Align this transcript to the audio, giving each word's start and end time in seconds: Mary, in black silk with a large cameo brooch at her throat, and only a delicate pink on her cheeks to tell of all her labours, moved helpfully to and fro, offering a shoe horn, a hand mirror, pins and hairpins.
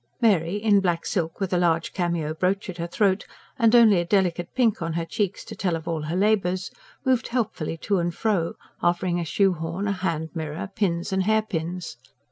Mary, 0.19 0.55
in 0.55 0.79
black 0.79 1.05
silk 1.05 1.39
with 1.39 1.53
a 1.53 1.59
large 1.59 1.93
cameo 1.93 2.33
brooch 2.33 2.67
at 2.71 2.77
her 2.79 2.87
throat, 2.87 3.27
and 3.59 3.75
only 3.75 3.99
a 3.99 4.03
delicate 4.05 4.49
pink 4.55 4.81
on 4.81 4.93
her 4.93 5.05
cheeks 5.05 5.45
to 5.45 5.55
tell 5.55 5.75
of 5.75 5.87
all 5.87 6.01
her 6.01 6.15
labours, 6.15 6.71
moved 7.05 7.27
helpfully 7.27 7.77
to 7.77 7.99
and 7.99 8.15
fro, 8.15 8.55
offering 8.81 9.19
a 9.19 9.23
shoe 9.25 9.53
horn, 9.53 9.87
a 9.87 9.91
hand 9.91 10.29
mirror, 10.33 10.67
pins 10.73 11.13
and 11.13 11.25
hairpins. 11.25 11.97